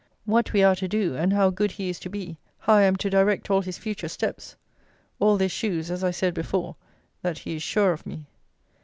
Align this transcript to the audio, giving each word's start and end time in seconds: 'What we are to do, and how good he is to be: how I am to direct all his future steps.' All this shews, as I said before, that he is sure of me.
'What 0.25 0.51
we 0.51 0.63
are 0.63 0.75
to 0.77 0.87
do, 0.87 1.15
and 1.15 1.31
how 1.31 1.51
good 1.51 1.69
he 1.73 1.87
is 1.87 1.99
to 1.99 2.09
be: 2.09 2.39
how 2.61 2.73
I 2.73 2.81
am 2.81 2.95
to 2.95 3.09
direct 3.11 3.51
all 3.51 3.61
his 3.61 3.77
future 3.77 4.07
steps.' 4.07 4.55
All 5.19 5.37
this 5.37 5.51
shews, 5.51 5.91
as 5.91 6.03
I 6.03 6.09
said 6.09 6.33
before, 6.33 6.75
that 7.21 7.37
he 7.37 7.57
is 7.57 7.61
sure 7.61 7.91
of 7.91 8.07
me. 8.07 8.25